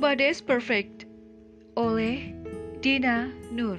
Nobody's 0.00 0.40
Perfect. 0.40 1.04
Oleh 1.76 2.32
Dina 2.80 3.28
Nur. 3.52 3.76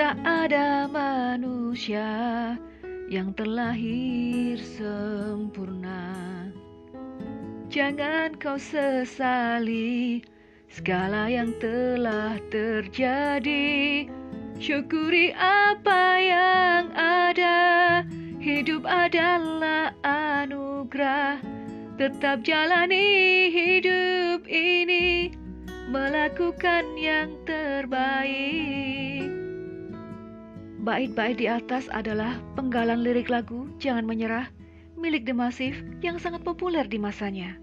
Tak 0.00 0.16
ada 0.24 0.88
manusia 0.88 2.08
yang 3.12 3.36
terlahir 3.36 4.56
sempurna. 4.56 6.48
Jangan 7.68 8.32
kau 8.40 8.56
sesali 8.56 10.24
segala 10.72 11.28
yang 11.28 11.52
telah 11.60 12.40
terjadi. 12.48 14.08
Syukuri 14.56 15.36
apa 15.36 16.16
yang 16.16 16.88
ada. 16.96 17.60
Hidup 18.40 18.88
adalah 18.88 19.92
anugerah 20.00 21.51
Tetap 22.00 22.46
jalani 22.46 23.52
hidup 23.52 24.48
ini 24.48 25.32
Melakukan 25.92 26.96
yang 26.96 27.36
terbaik 27.44 29.28
Bait-bait 30.82 31.36
di 31.38 31.46
atas 31.46 31.86
adalah 31.92 32.40
penggalan 32.56 33.04
lirik 33.04 33.28
lagu 33.30 33.68
Jangan 33.78 34.08
Menyerah 34.08 34.50
milik 35.02 35.26
The 35.26 35.34
Massive 35.34 35.82
yang 35.98 36.22
sangat 36.22 36.46
populer 36.46 36.86
di 36.86 36.94
masanya. 36.94 37.58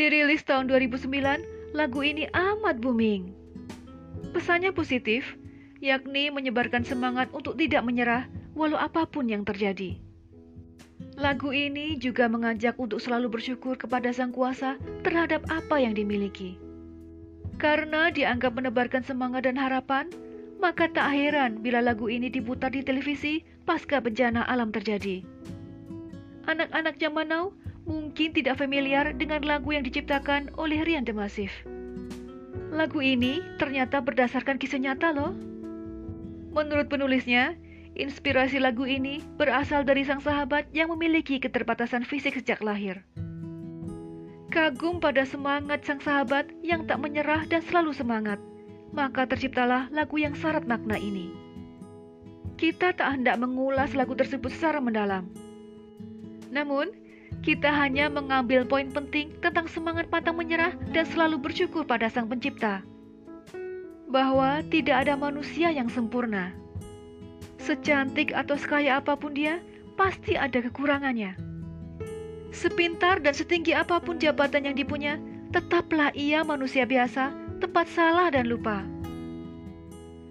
Dirilis 0.00 0.40
tahun 0.48 0.72
2009, 0.72 1.76
lagu 1.76 2.00
ini 2.00 2.24
amat 2.32 2.80
booming. 2.80 3.36
Pesannya 4.32 4.72
positif, 4.72 5.36
yakni 5.84 6.32
menyebarkan 6.32 6.80
semangat 6.80 7.28
untuk 7.36 7.60
tidak 7.60 7.84
menyerah 7.84 8.24
walau 8.56 8.80
apa 8.80 9.04
pun 9.04 9.28
yang 9.28 9.44
terjadi. 9.44 10.00
Lagu 11.20 11.52
ini 11.52 12.00
juga 12.00 12.32
mengajak 12.32 12.80
untuk 12.80 12.96
selalu 12.96 13.28
bersyukur 13.28 13.76
kepada 13.76 14.08
Sang 14.08 14.32
Kuasa 14.32 14.80
terhadap 15.04 15.44
apa 15.52 15.76
yang 15.76 15.92
dimiliki. 15.92 16.56
Karena 17.60 18.08
dianggap 18.08 18.56
menebarkan 18.56 19.04
semangat 19.04 19.44
dan 19.44 19.60
harapan, 19.60 20.08
maka 20.64 20.88
tak 20.88 21.12
heran 21.12 21.60
bila 21.60 21.84
lagu 21.84 22.08
ini 22.08 22.32
diputar 22.32 22.72
di 22.72 22.80
televisi 22.80 23.44
pasca 23.68 24.00
bencana 24.00 24.48
alam 24.48 24.72
terjadi. 24.72 25.20
Anak-anak 26.48 26.96
zaman 26.96 27.28
now 27.28 27.52
mungkin 27.84 28.32
tidak 28.32 28.56
familiar 28.56 29.12
dengan 29.12 29.44
lagu 29.44 29.76
yang 29.76 29.84
diciptakan 29.84 30.48
oleh 30.56 30.80
Rian 30.88 31.04
Demasif. 31.04 31.52
Lagu 32.72 33.04
ini 33.04 33.44
ternyata 33.60 34.00
berdasarkan 34.00 34.56
kisah 34.56 34.80
nyata 34.80 35.12
loh. 35.12 35.36
Menurut 36.56 36.88
penulisnya, 36.88 37.60
Inspirasi 37.98 38.62
lagu 38.62 38.86
ini 38.86 39.18
berasal 39.34 39.82
dari 39.82 40.06
sang 40.06 40.22
sahabat 40.22 40.70
yang 40.70 40.94
memiliki 40.94 41.42
keterbatasan 41.42 42.06
fisik 42.06 42.38
sejak 42.38 42.62
lahir. 42.62 43.02
Kagum 44.50 45.02
pada 45.02 45.26
semangat 45.26 45.82
sang 45.82 45.98
sahabat 45.98 46.46
yang 46.62 46.86
tak 46.86 47.02
menyerah 47.02 47.46
dan 47.50 47.62
selalu 47.66 47.90
semangat, 47.90 48.38
maka 48.94 49.26
terciptalah 49.26 49.90
lagu 49.90 50.22
yang 50.22 50.38
syarat 50.38 50.66
makna 50.66 50.98
ini. 50.98 51.34
Kita 52.54 52.94
tak 52.94 53.18
hendak 53.18 53.42
mengulas 53.42 53.94
lagu 53.98 54.14
tersebut 54.14 54.54
secara 54.54 54.78
mendalam. 54.78 55.26
Namun, 56.50 56.94
kita 57.42 57.72
hanya 57.72 58.06
mengambil 58.10 58.66
poin 58.66 58.90
penting 58.90 59.34
tentang 59.40 59.66
semangat 59.66 60.10
pantang 60.12 60.38
menyerah 60.38 60.76
dan 60.94 61.08
selalu 61.08 61.40
bersyukur 61.42 61.88
pada 61.88 62.06
Sang 62.10 62.28
Pencipta. 62.28 62.84
Bahwa 64.10 64.62
tidak 64.68 65.06
ada 65.06 65.14
manusia 65.14 65.70
yang 65.70 65.86
sempurna 65.88 66.52
Secantik 67.60 68.32
atau 68.32 68.56
sekaya 68.56 68.96
apa 69.04 69.12
pun 69.20 69.36
dia, 69.36 69.60
pasti 70.00 70.32
ada 70.32 70.64
kekurangannya. 70.64 71.36
Sepintar 72.50 73.20
dan 73.20 73.36
setinggi 73.36 73.76
apa 73.76 74.00
pun 74.00 74.16
jabatan 74.16 74.64
yang 74.64 74.74
dipunya, 74.74 75.20
tetaplah 75.52 76.08
ia 76.16 76.40
manusia 76.40 76.88
biasa, 76.88 77.30
tepat 77.60 77.86
salah 77.92 78.32
dan 78.32 78.48
lupa. 78.48 78.80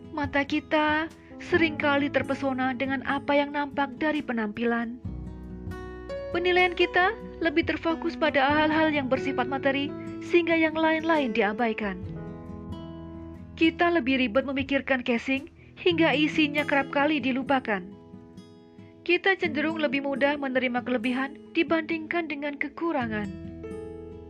Mata 0.10 0.42
kita 0.42 1.06
sering 1.40 1.78
kali 1.78 2.10
terpesona 2.12 2.74
dengan 2.76 3.06
apa 3.06 3.38
yang 3.38 3.54
nampak 3.54 3.94
dari 4.02 4.20
penampilan. 4.20 5.00
Penilaian 6.36 6.74
kita 6.74 7.14
lebih 7.40 7.70
terfokus 7.70 8.18
pada 8.18 8.42
hal-hal 8.52 8.92
yang 8.92 9.08
bersifat 9.08 9.48
materi, 9.48 9.94
sehingga 10.20 10.58
yang 10.58 10.76
lain-lain 10.76 11.32
diabaikan. 11.32 11.96
Kita 13.56 13.94
lebih 13.94 14.20
ribet 14.20 14.44
memikirkan 14.44 15.06
casing 15.06 15.48
hingga 15.80 16.12
isinya 16.12 16.68
kerap 16.68 16.92
kali 16.92 17.24
dilupakan. 17.24 17.82
Kita 19.08 19.34
cenderung 19.40 19.80
lebih 19.80 20.06
mudah 20.06 20.36
menerima 20.36 20.84
kelebihan 20.86 21.40
dibandingkan 21.56 22.30
dengan 22.30 22.60
kekurangan. 22.60 23.26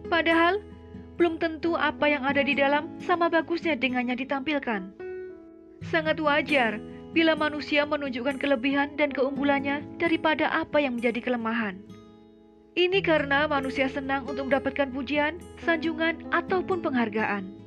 Padahal, 0.07 0.61
belum 1.19 1.35
tentu 1.35 1.75
apa 1.75 2.07
yang 2.07 2.23
ada 2.23 2.39
di 2.39 2.55
dalam 2.55 2.87
sama 3.03 3.27
bagusnya 3.27 3.75
dengan 3.75 4.07
yang 4.07 4.15
ditampilkan. 4.15 4.95
Sangat 5.83 6.15
wajar 6.23 6.79
bila 7.11 7.35
manusia 7.35 7.83
menunjukkan 7.83 8.39
kelebihan 8.39 8.95
dan 8.95 9.11
keunggulannya 9.11 9.83
daripada 9.99 10.47
apa 10.53 10.79
yang 10.79 10.95
menjadi 10.95 11.19
kelemahan. 11.19 11.75
Ini 12.79 13.03
karena 13.03 13.49
manusia 13.51 13.91
senang 13.91 14.23
untuk 14.29 14.47
mendapatkan 14.47 14.87
pujian, 14.95 15.41
sanjungan, 15.67 16.23
ataupun 16.31 16.79
penghargaan. 16.79 17.58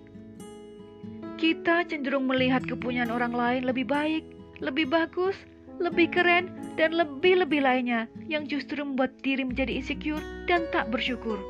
Kita 1.42 1.82
cenderung 1.90 2.30
melihat 2.30 2.62
kepunyaan 2.62 3.10
orang 3.10 3.34
lain 3.34 3.66
lebih 3.66 3.90
baik, 3.90 4.22
lebih 4.62 4.86
bagus, 4.86 5.34
lebih 5.82 6.06
keren, 6.14 6.54
dan 6.78 6.94
lebih-lebih 6.94 7.58
lainnya 7.58 8.06
yang 8.30 8.46
justru 8.46 8.78
membuat 8.78 9.18
diri 9.26 9.42
menjadi 9.42 9.74
insecure 9.74 10.22
dan 10.46 10.70
tak 10.70 10.94
bersyukur. 10.94 11.42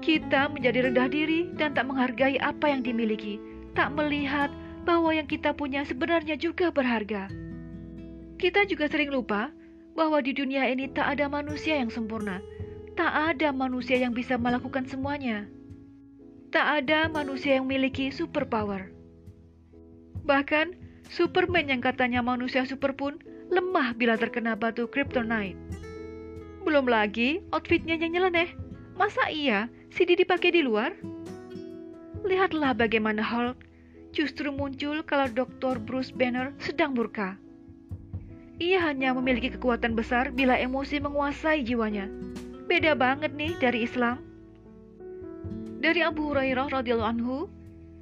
Kita 0.00 0.48
menjadi 0.48 0.88
rendah 0.88 1.04
diri 1.04 1.52
dan 1.52 1.76
tak 1.76 1.84
menghargai 1.84 2.40
apa 2.40 2.72
yang 2.72 2.80
dimiliki, 2.80 3.36
tak 3.76 3.92
melihat 3.92 4.48
bahwa 4.88 5.12
yang 5.12 5.28
kita 5.28 5.52
punya 5.52 5.84
sebenarnya 5.84 6.40
juga 6.40 6.72
berharga. 6.72 7.28
Kita 8.40 8.64
juga 8.64 8.88
sering 8.88 9.12
lupa 9.12 9.52
bahwa 9.92 10.24
di 10.24 10.32
dunia 10.32 10.64
ini 10.64 10.88
tak 10.96 11.20
ada 11.20 11.28
manusia 11.28 11.76
yang 11.76 11.92
sempurna, 11.92 12.40
tak 12.96 13.36
ada 13.36 13.52
manusia 13.52 14.00
yang 14.00 14.16
bisa 14.16 14.40
melakukan 14.40 14.88
semuanya 14.88 15.44
tak 16.56 16.88
ada 16.88 17.04
manusia 17.12 17.60
yang 17.60 17.68
memiliki 17.68 18.08
superpower. 18.08 18.88
Bahkan, 20.24 20.72
Superman 21.12 21.68
yang 21.68 21.84
katanya 21.84 22.24
manusia 22.24 22.64
super 22.64 22.96
pun 22.96 23.20
lemah 23.52 23.92
bila 23.92 24.16
terkena 24.16 24.56
batu 24.56 24.88
kryptonite. 24.88 25.60
Belum 26.64 26.88
lagi 26.88 27.44
outfitnya 27.52 28.00
yang 28.00 28.16
nyeleneh. 28.16 28.56
Masa 28.96 29.28
iya 29.28 29.68
CD 29.92 30.16
dipakai 30.16 30.56
di 30.56 30.64
luar? 30.64 30.96
Lihatlah 32.24 32.72
bagaimana 32.72 33.20
Hulk 33.20 33.60
justru 34.16 34.48
muncul 34.48 35.04
kalau 35.04 35.28
Dr. 35.28 35.76
Bruce 35.76 36.08
Banner 36.08 36.56
sedang 36.56 36.96
murka. 36.96 37.36
Ia 38.64 38.80
hanya 38.80 39.12
memiliki 39.12 39.52
kekuatan 39.52 39.92
besar 39.92 40.32
bila 40.32 40.56
emosi 40.56 41.04
menguasai 41.04 41.60
jiwanya. 41.68 42.08
Beda 42.64 42.96
banget 42.96 43.36
nih 43.36 43.52
dari 43.60 43.84
Islam 43.84 44.24
dari 45.76 46.00
Abu 46.00 46.32
Hurairah 46.32 46.72
radhiyallahu 46.72 47.12
anhu 47.16 47.36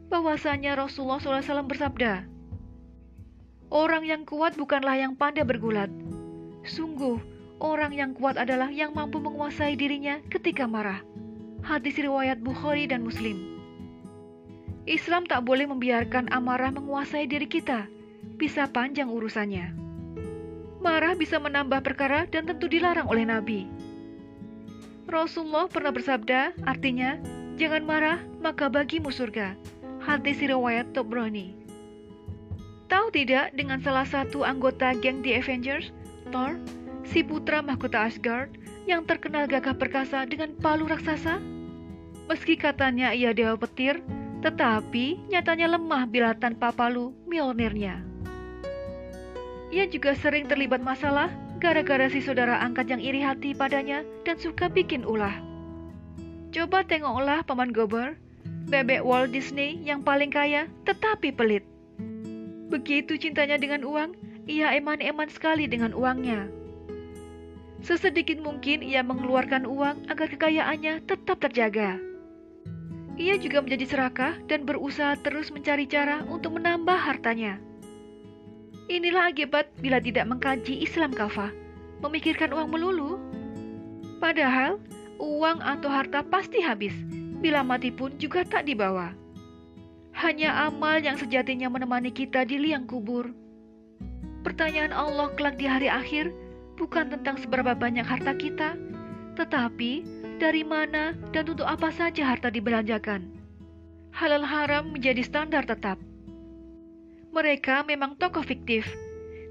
bahwasanya 0.09 0.79
Rasulullah 0.79 1.19
SAW 1.19 1.67
bersabda, 1.67 2.31
Orang 3.75 4.07
yang 4.07 4.23
kuat 4.23 4.55
bukanlah 4.55 4.95
yang 4.95 5.19
pandai 5.19 5.43
bergulat. 5.43 5.91
Sungguh, 6.63 7.19
orang 7.59 7.91
yang 7.91 8.15
kuat 8.15 8.39
adalah 8.39 8.71
yang 8.71 8.95
mampu 8.95 9.19
menguasai 9.19 9.75
dirinya 9.75 10.23
ketika 10.31 10.71
marah. 10.71 11.03
Hadis 11.67 11.99
riwayat 11.99 12.39
Bukhari 12.39 12.87
dan 12.87 13.03
Muslim. 13.03 13.35
Islam 14.85 15.25
tak 15.27 15.43
boleh 15.49 15.67
membiarkan 15.67 16.31
amarah 16.31 16.71
menguasai 16.71 17.27
diri 17.27 17.49
kita. 17.49 17.89
Bisa 18.39 18.71
panjang 18.71 19.09
urusannya. 19.09 19.75
Marah 20.85 21.17
bisa 21.17 21.41
menambah 21.41 21.81
perkara 21.81 22.29
dan 22.29 22.45
tentu 22.45 22.69
dilarang 22.69 23.09
oleh 23.09 23.25
Nabi. 23.25 23.65
Rasulullah 25.09 25.67
pernah 25.67 25.91
bersabda, 25.91 26.53
artinya, 26.69 27.17
Jangan 27.55 27.87
marah, 27.87 28.19
maka 28.43 28.67
bagimu 28.67 29.15
surga. 29.15 29.55
Hadis 30.03 30.43
riwayat 30.43 30.91
Tobroni. 30.91 31.55
Tahu 32.91 33.15
tidak 33.15 33.55
dengan 33.55 33.79
salah 33.79 34.05
satu 34.05 34.43
anggota 34.43 34.91
geng 34.99 35.23
The 35.23 35.39
Avengers, 35.39 35.95
Thor, 36.35 36.59
si 37.07 37.23
putra 37.23 37.63
mahkota 37.63 38.11
Asgard 38.11 38.51
yang 38.91 39.07
terkenal 39.07 39.47
gagah 39.47 39.79
perkasa 39.79 40.27
dengan 40.27 40.53
palu 40.59 40.91
raksasa? 40.91 41.39
Meski 42.27 42.59
katanya 42.59 43.15
ia 43.15 43.31
dewa 43.31 43.55
petir, 43.55 44.03
tetapi 44.43 45.23
nyatanya 45.31 45.79
lemah 45.79 46.11
bila 46.11 46.35
tanpa 46.35 46.75
palu 46.75 47.15
Mjolnirnya. 47.31 48.03
Ia 49.71 49.87
juga 49.87 50.19
sering 50.19 50.51
terlibat 50.51 50.83
masalah 50.83 51.31
gara-gara 51.63 52.11
si 52.11 52.19
saudara 52.19 52.59
angkat 52.61 52.91
yang 52.91 53.01
iri 53.01 53.23
hati 53.23 53.55
padanya 53.55 54.03
dan 54.27 54.37
suka 54.43 54.67
bikin 54.67 55.07
ulah. 55.07 55.54
Coba 56.55 56.87
tengoklah 56.87 57.43
Paman 57.43 57.75
Gober, 57.75 58.15
bebek 58.71 59.03
Walt 59.03 59.35
Disney 59.35 59.83
yang 59.83 60.07
paling 60.07 60.31
kaya 60.31 60.71
tetapi 60.87 61.35
pelit. 61.35 61.67
Begitu 62.71 63.19
cintanya 63.19 63.59
dengan 63.59 63.83
uang, 63.83 64.15
ia 64.47 64.71
eman-eman 64.79 65.27
sekali 65.27 65.67
dengan 65.67 65.91
uangnya. 65.91 66.47
Sesedikit 67.83 68.39
mungkin 68.39 68.87
ia 68.87 69.03
mengeluarkan 69.03 69.67
uang 69.67 70.07
agar 70.07 70.31
kekayaannya 70.31 71.03
tetap 71.03 71.43
terjaga. 71.43 71.99
Ia 73.19 73.35
juga 73.35 73.59
menjadi 73.59 73.91
serakah 73.91 74.39
dan 74.47 74.63
berusaha 74.63 75.19
terus 75.27 75.51
mencari 75.51 75.91
cara 75.91 76.23
untuk 76.31 76.55
menambah 76.55 76.95
hartanya. 76.95 77.59
Inilah 78.87 79.35
akibat 79.35 79.75
bila 79.83 79.99
tidak 79.99 80.31
mengkaji 80.31 80.87
Islam 80.87 81.11
kafah, 81.11 81.51
memikirkan 81.99 82.55
uang 82.55 82.71
melulu. 82.71 83.19
Padahal, 84.23 84.79
uang 85.19 85.63
atau 85.63 85.91
harta 85.91 86.23
pasti 86.27 86.63
habis, 86.63 86.95
bila 87.41 87.61
mati 87.61 87.93
pun 87.93 88.15
juga 88.17 88.43
tak 88.47 88.67
dibawa. 88.67 89.13
Hanya 90.15 90.71
amal 90.71 91.03
yang 91.03 91.19
sejatinya 91.19 91.67
menemani 91.67 92.15
kita 92.15 92.47
di 92.47 92.57
liang 92.57 92.87
kubur. 92.87 93.35
Pertanyaan 94.47 94.95
Allah 94.95 95.33
kelak 95.35 95.59
di 95.59 95.67
hari 95.67 95.91
akhir 95.91 96.31
bukan 96.79 97.11
tentang 97.11 97.37
seberapa 97.41 97.75
banyak 97.75 98.07
harta 98.07 98.35
kita, 98.39 98.79
tetapi 99.35 100.07
dari 100.39 100.63
mana 100.63 101.15
dan 101.35 101.51
untuk 101.51 101.67
apa 101.67 101.91
saja 101.91 102.23
harta 102.27 102.51
dibelanjakan. 102.51 103.27
Halal 104.15 104.47
haram 104.47 104.95
menjadi 104.95 105.27
standar 105.27 105.67
tetap. 105.67 105.99
Mereka 107.35 107.83
memang 107.83 108.15
tokoh 108.15 108.47
fiktif, 108.47 108.87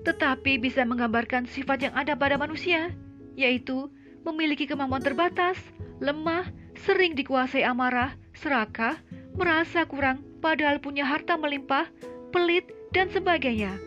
tetapi 0.08 0.56
bisa 0.56 0.88
menggambarkan 0.88 1.44
sifat 1.52 1.92
yang 1.92 1.94
ada 2.00 2.16
pada 2.16 2.40
manusia, 2.40 2.96
yaitu 3.36 3.92
memiliki 4.24 4.68
kemampuan 4.68 5.04
terbatas, 5.04 5.60
lemah, 6.00 6.48
sering 6.84 7.16
dikuasai 7.16 7.64
amarah, 7.64 8.16
serakah, 8.36 8.98
merasa 9.38 9.86
kurang 9.88 10.24
padahal 10.44 10.80
punya 10.84 11.08
harta 11.08 11.40
melimpah, 11.40 11.88
pelit, 12.36 12.68
dan 12.92 13.08
sebagainya. 13.10 13.80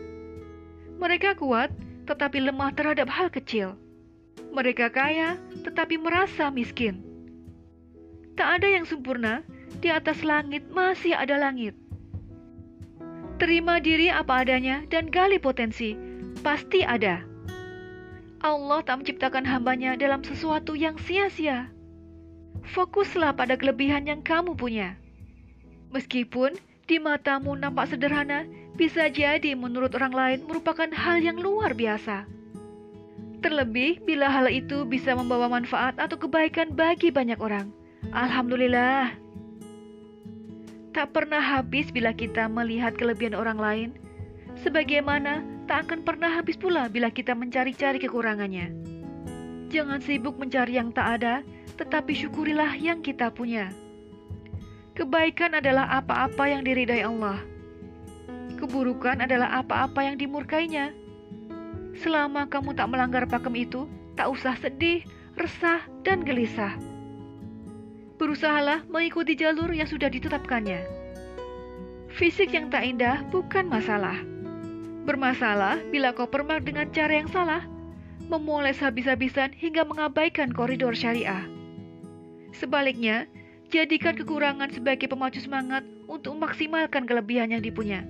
Mereka 0.97 1.37
kuat, 1.37 1.69
tetapi 2.09 2.41
lemah 2.41 2.73
terhadap 2.73 3.07
hal 3.11 3.29
kecil. 3.29 3.77
Mereka 4.51 4.89
kaya, 4.89 5.37
tetapi 5.61 6.01
merasa 6.01 6.49
miskin. 6.49 7.05
Tak 8.33 8.61
ada 8.61 8.67
yang 8.69 8.85
sempurna, 8.89 9.45
di 9.77 9.93
atas 9.93 10.25
langit 10.25 10.65
masih 10.73 11.13
ada 11.13 11.37
langit. 11.37 11.77
Terima 13.37 13.77
diri 13.77 14.09
apa 14.09 14.41
adanya 14.41 14.81
dan 14.89 15.13
gali 15.13 15.37
potensi, 15.37 15.93
pasti 16.41 16.81
ada. 16.81 17.21
Allah 18.37 18.85
tak 18.85 19.01
menciptakan 19.01 19.45
hambanya 19.49 19.97
dalam 19.97 20.21
sesuatu 20.21 20.77
yang 20.77 20.97
sia-sia. 21.01 21.73
Fokuslah 22.77 23.33
pada 23.33 23.57
kelebihan 23.57 24.05
yang 24.05 24.21
kamu 24.21 24.53
punya. 24.53 24.99
Meskipun 25.89 26.53
di 26.85 27.01
matamu 27.01 27.57
nampak 27.57 27.89
sederhana, 27.89 28.45
bisa 28.77 29.09
jadi 29.09 29.57
menurut 29.57 29.89
orang 29.97 30.13
lain 30.13 30.39
merupakan 30.45 30.87
hal 30.93 31.17
yang 31.17 31.41
luar 31.41 31.73
biasa. 31.73 32.29
Terlebih 33.41 34.05
bila 34.05 34.29
hal 34.29 34.49
itu 34.53 34.85
bisa 34.85 35.17
membawa 35.17 35.49
manfaat 35.49 35.97
atau 35.97 36.17
kebaikan 36.19 36.73
bagi 36.77 37.09
banyak 37.09 37.41
orang. 37.41 37.73
Alhamdulillah. 38.13 39.17
Tak 40.93 41.13
pernah 41.13 41.41
habis 41.41 41.89
bila 41.93 42.13
kita 42.13 42.49
melihat 42.49 42.97
kelebihan 42.97 43.37
orang 43.37 43.57
lain, 43.57 43.89
sebagaimana 44.61 45.45
tak 45.67 45.91
akan 45.91 46.07
pernah 46.07 46.31
habis 46.31 46.55
pula 46.55 46.87
bila 46.87 47.11
kita 47.11 47.35
mencari-cari 47.35 47.99
kekurangannya. 47.99 48.71
Jangan 49.67 49.99
sibuk 49.99 50.39
mencari 50.39 50.79
yang 50.79 50.95
tak 50.95 51.19
ada, 51.19 51.43
tetapi 51.75 52.15
syukurilah 52.15 52.71
yang 52.79 53.03
kita 53.03 53.27
punya. 53.27 53.67
Kebaikan 54.95 55.59
adalah 55.59 55.99
apa-apa 55.99 56.47
yang 56.47 56.63
diridai 56.63 57.03
Allah. 57.03 57.43
Keburukan 58.57 59.21
adalah 59.21 59.61
apa-apa 59.61 60.07
yang 60.07 60.15
dimurkainya. 60.17 60.95
Selama 61.99 62.47
kamu 62.47 62.73
tak 62.73 62.87
melanggar 62.89 63.27
pakem 63.27 63.53
itu, 63.59 63.85
tak 64.15 64.31
usah 64.31 64.57
sedih, 64.57 65.05
resah, 65.37 65.83
dan 66.01 66.25
gelisah. 66.25 66.73
Berusahalah 68.17 68.87
mengikuti 68.89 69.37
jalur 69.37 69.69
yang 69.69 69.85
sudah 69.85 70.09
ditetapkannya. 70.09 70.81
Fisik 72.17 72.49
yang 72.55 72.73
tak 72.73 72.81
indah 72.87 73.21
bukan 73.29 73.69
masalah. 73.69 74.17
Bermasalah 75.07 75.79
bila 75.87 76.11
kau 76.11 76.27
permak 76.27 76.67
dengan 76.67 76.91
cara 76.91 77.15
yang 77.15 77.31
salah, 77.31 77.63
memoles 78.27 78.83
habis-habisan 78.83 79.55
hingga 79.55 79.87
mengabaikan 79.87 80.51
koridor 80.51 80.91
syariah. 80.91 81.47
Sebaliknya, 82.51 83.23
jadikan 83.71 84.19
kekurangan 84.19 84.67
sebagai 84.67 85.07
pemacu 85.07 85.39
semangat 85.39 85.87
untuk 86.11 86.35
memaksimalkan 86.35 87.07
kelebihan 87.07 87.55
yang 87.55 87.63
dipunya. 87.63 88.03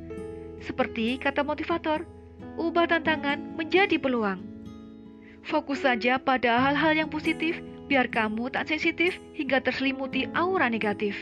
Seperti 0.58 1.22
kata 1.22 1.46
motivator, 1.46 2.02
ubah 2.58 2.90
tantangan 2.90 3.54
menjadi 3.54 4.02
peluang. 4.02 4.42
Fokus 5.46 5.86
saja 5.86 6.18
pada 6.18 6.58
hal-hal 6.58 6.98
yang 6.98 7.10
positif, 7.14 7.62
biar 7.86 8.10
kamu 8.10 8.50
tak 8.50 8.74
sensitif 8.74 9.22
hingga 9.38 9.62
terselimuti 9.62 10.26
aura 10.34 10.66
negatif. 10.66 11.14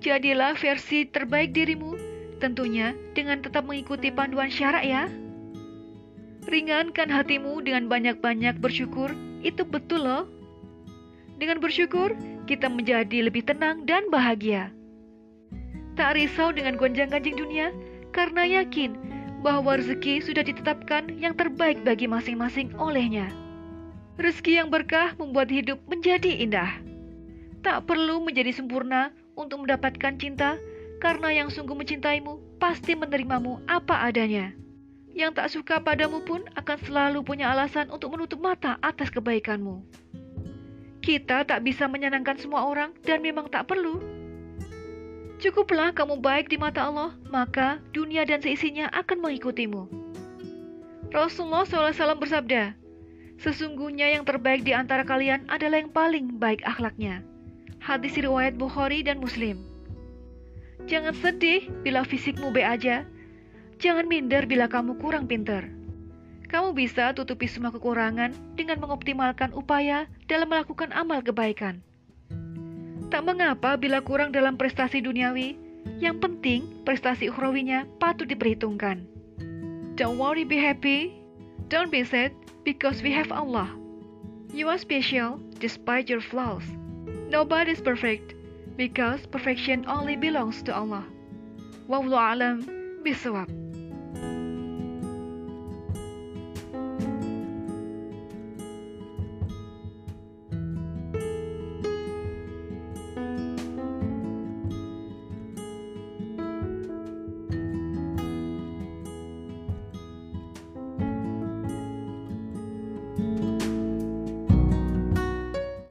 Jadilah 0.00 0.56
versi 0.56 1.04
terbaik 1.04 1.52
dirimu, 1.52 2.15
tentunya 2.38 2.92
dengan 3.16 3.40
tetap 3.40 3.64
mengikuti 3.64 4.12
panduan 4.12 4.52
syarak 4.52 4.84
ya. 4.84 5.08
Ringankan 6.46 7.10
hatimu 7.10 7.58
dengan 7.66 7.90
banyak-banyak 7.90 8.62
bersyukur, 8.62 9.10
itu 9.42 9.66
betul 9.66 10.06
loh. 10.06 10.24
Dengan 11.36 11.58
bersyukur, 11.58 12.14
kita 12.46 12.70
menjadi 12.70 13.26
lebih 13.26 13.44
tenang 13.44 13.82
dan 13.84 14.06
bahagia. 14.08 14.70
Tak 15.98 16.14
risau 16.14 16.54
dengan 16.54 16.78
gonjang-ganjing 16.78 17.34
dunia, 17.34 17.74
karena 18.14 18.62
yakin 18.62 18.94
bahwa 19.44 19.76
rezeki 19.76 20.22
sudah 20.22 20.46
ditetapkan 20.46 21.12
yang 21.18 21.36
terbaik 21.36 21.82
bagi 21.82 22.08
masing-masing 22.08 22.72
olehnya. 22.78 23.28
Rezeki 24.16 24.64
yang 24.64 24.68
berkah 24.72 25.12
membuat 25.20 25.52
hidup 25.52 25.76
menjadi 25.90 26.40
indah. 26.40 26.70
Tak 27.60 27.84
perlu 27.84 28.22
menjadi 28.24 28.54
sempurna 28.54 29.12
untuk 29.36 29.66
mendapatkan 29.66 30.16
cinta, 30.16 30.56
karena 30.98 31.32
yang 31.32 31.48
sungguh 31.52 31.76
mencintaimu 31.76 32.56
pasti 32.56 32.96
menerimamu 32.96 33.60
apa 33.68 34.08
adanya. 34.08 34.52
Yang 35.16 35.32
tak 35.32 35.48
suka 35.52 35.76
padamu 35.80 36.20
pun 36.24 36.44
akan 36.56 36.78
selalu 36.84 37.24
punya 37.24 37.48
alasan 37.52 37.88
untuk 37.88 38.12
menutup 38.12 38.36
mata 38.36 38.76
atas 38.84 39.08
kebaikanmu. 39.08 39.80
Kita 41.00 41.46
tak 41.46 41.64
bisa 41.64 41.88
menyenangkan 41.88 42.36
semua 42.36 42.68
orang 42.68 42.92
dan 43.06 43.24
memang 43.24 43.48
tak 43.48 43.70
perlu. 43.70 44.02
Cukuplah 45.36 45.92
kamu 45.92 46.20
baik 46.20 46.48
di 46.48 46.56
mata 46.56 46.84
Allah, 46.88 47.12
maka 47.28 47.80
dunia 47.92 48.24
dan 48.24 48.40
seisinya 48.40 48.88
akan 48.92 49.20
mengikutimu. 49.20 49.88
Rasulullah 51.12 51.64
SAW 51.64 52.20
bersabda, 52.20 52.76
Sesungguhnya 53.36 54.16
yang 54.16 54.24
terbaik 54.24 54.64
di 54.64 54.72
antara 54.72 55.04
kalian 55.04 55.44
adalah 55.52 55.80
yang 55.84 55.92
paling 55.92 56.40
baik 56.40 56.64
akhlaknya. 56.64 57.20
Hadis 57.84 58.16
riwayat 58.16 58.56
Bukhari 58.56 59.04
dan 59.04 59.20
Muslim. 59.20 59.75
Jangan 60.86 61.18
sedih 61.18 61.66
bila 61.82 62.06
fisikmu 62.06 62.54
be 62.54 62.62
aja. 62.62 63.02
Jangan 63.82 64.06
minder 64.06 64.46
bila 64.46 64.70
kamu 64.70 65.02
kurang 65.02 65.26
pinter. 65.26 65.66
Kamu 66.46 66.78
bisa 66.78 67.10
tutupi 67.10 67.50
semua 67.50 67.74
kekurangan 67.74 68.30
dengan 68.54 68.78
mengoptimalkan 68.78 69.50
upaya 69.50 70.06
dalam 70.30 70.46
melakukan 70.46 70.94
amal 70.94 71.26
kebaikan. 71.26 71.82
Tak 73.10 73.22
mengapa 73.26 73.74
bila 73.74 73.98
kurang 73.98 74.30
dalam 74.30 74.54
prestasi 74.54 75.02
duniawi, 75.02 75.58
yang 75.98 76.22
penting 76.22 76.62
prestasi 76.86 77.34
ukhrawinya 77.34 77.82
patut 77.98 78.30
diperhitungkan. 78.30 79.02
Don't 79.98 80.22
worry, 80.22 80.46
be 80.46 80.54
happy. 80.54 81.18
Don't 81.66 81.90
be 81.90 82.06
sad 82.06 82.30
because 82.62 83.02
we 83.02 83.10
have 83.10 83.34
Allah. 83.34 83.66
You 84.54 84.70
are 84.70 84.78
special 84.78 85.42
despite 85.58 86.06
your 86.06 86.22
flaws. 86.22 86.62
Nobody 87.26 87.74
is 87.74 87.82
perfect 87.82 88.35
because 88.76 89.26
perfection 89.26 89.84
only 89.88 90.16
belongs 90.16 90.62
to 90.62 90.74
Allah. 90.74 91.04
Wallahu 91.88 92.20
alam 92.20 92.56
bisawab. 93.02 93.65